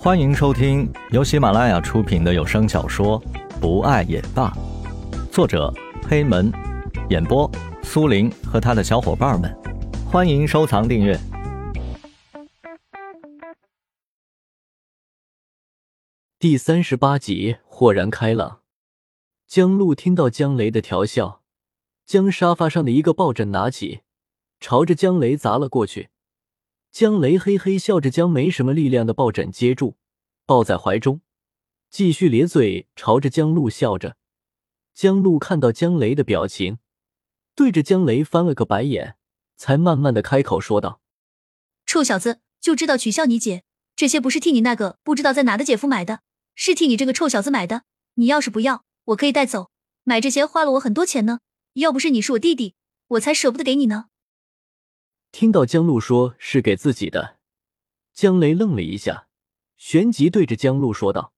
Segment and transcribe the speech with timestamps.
[0.00, 3.20] 欢迎收听由喜马拉雅出品的有声小说
[3.60, 4.48] 《不爱也罢》，
[5.32, 5.74] 作者
[6.08, 6.52] 黑门，
[7.10, 7.50] 演播
[7.82, 9.52] 苏林和他的小伙伴们。
[10.06, 11.18] 欢迎收藏订阅。
[16.38, 18.60] 第三十八集豁然开朗。
[19.48, 21.42] 江路听到江雷的调笑，
[22.06, 24.02] 将沙发上的一个抱枕拿起，
[24.60, 26.10] 朝着江雷砸了过去。
[26.90, 29.96] 江雷嘿嘿笑着，将没什么力量的抱枕接住，
[30.44, 31.20] 抱在怀中，
[31.90, 34.16] 继续咧嘴朝着江路笑着。
[34.94, 36.78] 江路看到江雷的表情，
[37.54, 39.16] 对着江雷翻了个白眼，
[39.56, 41.00] 才慢慢的开口说道
[41.86, 43.62] ：“臭小子，就知道取笑你姐，
[43.94, 46.22] 这些不是替你那个不知道在哪的姐夫买的，
[46.56, 47.82] 是替你这个臭小子买的。
[48.14, 49.70] 你要是不要，我可以带走。
[50.02, 51.38] 买这些花了我很多钱呢，
[51.74, 52.74] 要不是你是我弟弟，
[53.08, 54.06] 我才舍不得给你呢。”
[55.30, 57.38] 听到江路说是给自己的，
[58.12, 59.28] 江雷愣了一下，
[59.76, 61.32] 旋即对着江路说道：“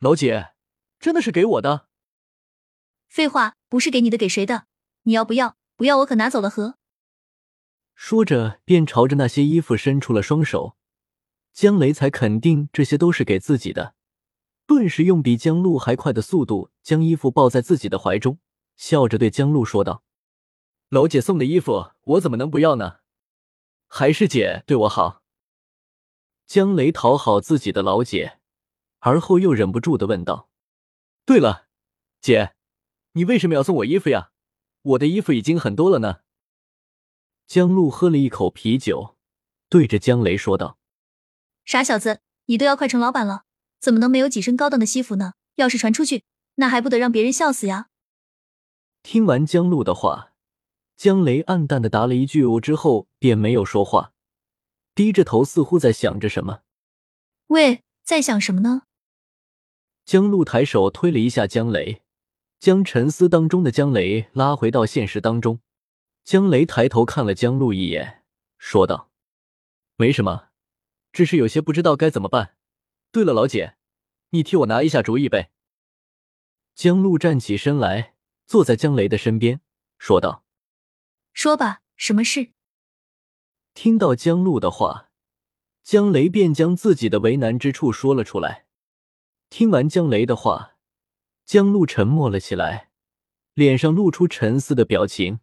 [0.00, 0.54] 老姐，
[0.98, 1.88] 真的是给我的
[3.06, 4.66] ？”“废话，不是给你的，给谁的？
[5.02, 5.56] 你要不要？
[5.76, 6.78] 不要，我可拿走了。”呵。
[7.94, 10.76] 说着，便朝着那些衣服伸出了双手。
[11.52, 13.94] 江雷才肯定这些都是给自己的，
[14.66, 18.40] 顿时用比江路还快的速度将衣服抱在自己的怀中，
[18.74, 20.02] 笑着对江路说道。
[20.94, 23.00] 老姐送的衣服，我怎么能不要呢？
[23.88, 25.24] 还是姐对我好。
[26.46, 28.38] 江雷讨好自己的老姐，
[29.00, 30.48] 而后又忍不住的问道
[31.26, 31.66] ：“对了，
[32.20, 32.54] 姐，
[33.14, 34.30] 你为什么要送我衣服呀？
[34.82, 36.20] 我的衣服已经很多了呢。”
[37.48, 39.16] 江路喝了一口啤酒，
[39.68, 40.78] 对着江雷说道
[41.66, 43.46] ：“傻小子，你都要快成老板了，
[43.80, 45.32] 怎么能没有几身高档的西服呢？
[45.56, 46.22] 要是传出去，
[46.54, 47.88] 那还不得让别人笑死呀？”
[49.02, 50.30] 听完江路的话。
[50.96, 54.12] 江雷暗淡的答了一句“我”之后，便没有说话，
[54.94, 56.60] 低着头，似乎在想着什么。
[57.48, 58.82] 喂，在想什么呢？
[60.04, 62.02] 江路抬手推了一下江雷，
[62.60, 65.60] 将沉思当中的江雷拉回到现实当中。
[66.22, 68.22] 江雷抬头看了江路一眼，
[68.56, 69.10] 说道
[69.96, 70.48] ：“没什么，
[71.12, 72.56] 只是有些不知道该怎么办。
[73.10, 73.76] 对了，老姐，
[74.30, 75.50] 你替我拿一下主意呗。”
[76.74, 78.14] 江路站起身来，
[78.46, 79.60] 坐在江雷的身边，
[79.98, 80.43] 说道。
[81.34, 82.52] 说吧，什么事？
[83.74, 85.10] 听到江路的话，
[85.82, 88.66] 江雷便将自己的为难之处说了出来。
[89.50, 90.76] 听完江雷的话，
[91.44, 92.90] 江路沉默了起来，
[93.54, 95.40] 脸上露出沉思的表情。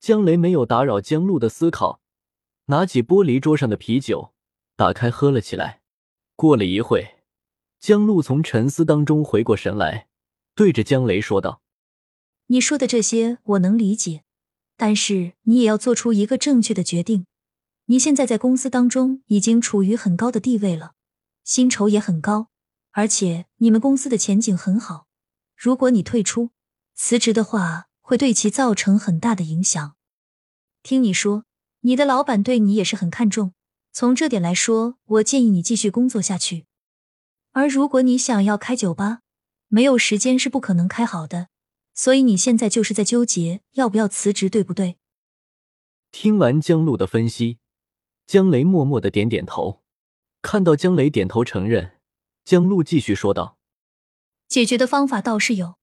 [0.00, 2.00] 江雷没有打扰江路的思考，
[2.66, 4.32] 拿起玻璃桌上的啤酒，
[4.76, 5.82] 打开喝了起来。
[6.34, 7.18] 过了一会，
[7.78, 10.08] 江路从沉思当中回过神来，
[10.54, 11.60] 对着江雷说道
[12.48, 14.24] ：“你说的这些，我能理解。”
[14.76, 17.26] 但是你也要做出一个正确的决定。
[17.86, 20.92] 你现在在公司当中已经处于很高的地位了，
[21.44, 22.48] 薪酬也很高，
[22.92, 25.06] 而且你们公司的前景很好。
[25.56, 26.50] 如果你退出、
[26.94, 29.94] 辞职的话，会对其造成很大的影响。
[30.82, 31.44] 听你说，
[31.80, 33.54] 你的老板对你也是很看重。
[33.92, 36.66] 从这点来说，我建议你继续工作下去。
[37.52, 39.20] 而如果你想要开酒吧，
[39.68, 41.48] 没有时间是不可能开好的。
[41.94, 44.98] 所以你现在就是在纠结要不要辞职，对不对？
[46.10, 47.58] 听完江路的分析，
[48.26, 49.82] 江雷默默的点点头。
[50.40, 52.00] 看到江雷点头承认，
[52.44, 53.58] 江路继续说道
[54.48, 55.76] ：“解决的方法倒是有，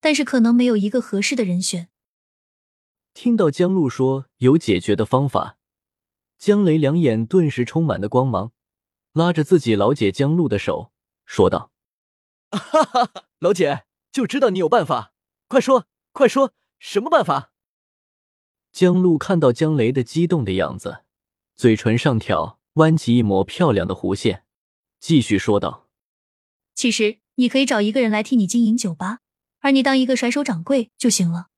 [0.00, 1.88] 但是可能没有一个合适的人选。”
[3.12, 5.58] 听到江路说有解决的方法，
[6.38, 8.52] 江雷两眼顿时充满了光芒，
[9.12, 10.92] 拉着自己老姐江路的手
[11.24, 11.72] 说道
[12.52, 15.12] ：“哈哈，老姐就知道你有办法。”
[15.46, 17.52] 快说，快说，什么办法？
[18.72, 21.04] 江路看到江雷的激动的样子，
[21.54, 24.44] 嘴唇上挑，弯起一抹漂亮的弧线，
[24.98, 25.88] 继续说道
[26.74, 29.20] ：“其实你可以找一个人来替你经营酒吧，
[29.60, 31.48] 而你当一个甩手掌柜就行了。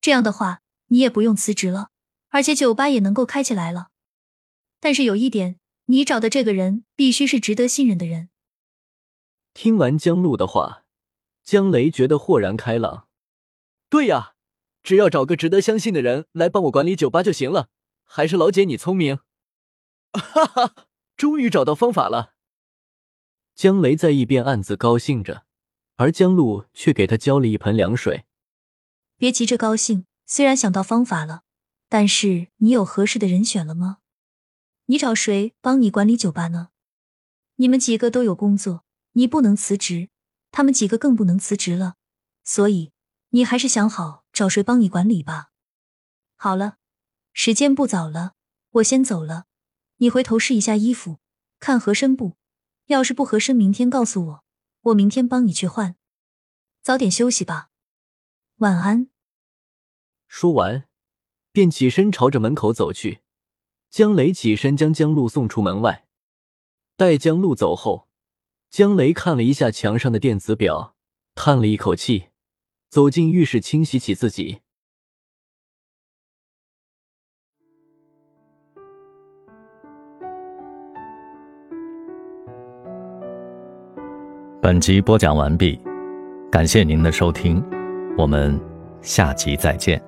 [0.00, 1.90] 这样的话，你也不用辞职了，
[2.28, 3.88] 而且酒吧也能够开起来了。
[4.78, 8.28] 但是有一点，你找的这个人必须是值得信任的人。”
[9.54, 10.84] 听完江路的话，
[11.48, 13.08] 江雷觉得豁然开朗。
[13.88, 14.34] 对呀，
[14.82, 17.70] 只要找个值得相信的人来帮我管理酒吧就行了。
[18.04, 19.20] 还是老姐你聪明，
[20.12, 20.74] 哈哈，
[21.16, 22.34] 终于找到方法了。
[23.54, 25.46] 江雷在一边暗自高兴着，
[25.96, 28.26] 而江路却给他浇了一盆凉水。
[29.16, 31.44] 别急着高兴，虽然想到方法了，
[31.88, 34.00] 但是你有合适的人选了吗？
[34.84, 36.68] 你找谁帮你管理酒吧呢？
[37.56, 40.10] 你们几个都有工作，你不能辞职，
[40.50, 41.96] 他们几个更不能辞职了，
[42.44, 42.92] 所以。
[43.30, 45.50] 你还是想好找谁帮你管理吧。
[46.36, 46.78] 好了，
[47.34, 48.32] 时间不早了，
[48.70, 49.44] 我先走了。
[49.98, 51.18] 你回头试一下衣服，
[51.60, 52.38] 看合身不？
[52.86, 54.44] 要是不合身，明天告诉我，
[54.80, 55.96] 我明天帮你去换。
[56.80, 57.68] 早点休息吧，
[58.56, 59.10] 晚安。
[60.26, 60.88] 说完，
[61.52, 63.20] 便起身朝着门口走去。
[63.90, 66.08] 江雷起身将江路送出门外。
[66.96, 68.07] 待江路走后，
[68.70, 70.94] 江雷看了一下墙上的电子表，
[71.34, 72.26] 叹了一口气，
[72.90, 74.60] 走进浴室清洗起自己。
[84.60, 85.80] 本集播讲完毕，
[86.52, 87.64] 感谢您的收听，
[88.18, 88.60] 我们
[89.00, 90.07] 下集再见。